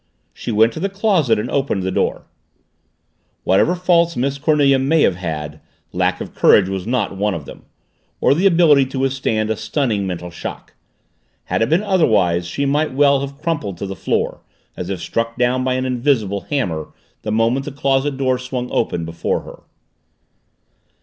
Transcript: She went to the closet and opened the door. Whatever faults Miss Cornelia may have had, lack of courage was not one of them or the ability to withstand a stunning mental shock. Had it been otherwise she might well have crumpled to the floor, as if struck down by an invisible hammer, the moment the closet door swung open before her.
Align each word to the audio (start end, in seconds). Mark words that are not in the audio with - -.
She 0.33 0.51
went 0.51 0.73
to 0.73 0.79
the 0.79 0.89
closet 0.89 1.37
and 1.37 1.47
opened 1.51 1.83
the 1.83 1.91
door. 1.91 2.23
Whatever 3.43 3.75
faults 3.75 4.17
Miss 4.17 4.39
Cornelia 4.39 4.79
may 4.79 5.03
have 5.03 5.17
had, 5.17 5.61
lack 5.93 6.19
of 6.19 6.33
courage 6.33 6.67
was 6.67 6.87
not 6.87 7.15
one 7.15 7.35
of 7.35 7.45
them 7.45 7.65
or 8.19 8.33
the 8.33 8.47
ability 8.47 8.87
to 8.87 8.97
withstand 8.97 9.51
a 9.51 9.55
stunning 9.55 10.07
mental 10.07 10.31
shock. 10.31 10.73
Had 11.43 11.61
it 11.61 11.69
been 11.69 11.83
otherwise 11.83 12.47
she 12.47 12.65
might 12.65 12.95
well 12.95 13.21
have 13.21 13.37
crumpled 13.37 13.77
to 13.77 13.85
the 13.85 13.95
floor, 13.95 14.41
as 14.75 14.89
if 14.89 14.99
struck 14.99 15.37
down 15.37 15.63
by 15.63 15.75
an 15.75 15.85
invisible 15.85 16.41
hammer, 16.49 16.91
the 17.21 17.31
moment 17.31 17.65
the 17.65 17.71
closet 17.71 18.17
door 18.17 18.39
swung 18.39 18.69
open 18.71 19.05
before 19.05 19.41
her. 19.41 19.61